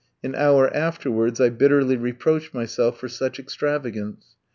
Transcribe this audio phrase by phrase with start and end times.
[0.23, 4.35] An hour afterwards I bitterly reproached myself for such extravagance.